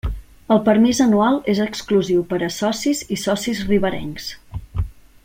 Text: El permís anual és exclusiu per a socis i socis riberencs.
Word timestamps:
El 0.53 0.61
permís 0.69 1.01
anual 1.05 1.37
és 1.53 1.61
exclusiu 1.67 2.25
per 2.33 2.41
a 2.47 2.51
socis 2.57 3.05
i 3.17 3.21
socis 3.25 3.63
riberencs. 3.73 4.31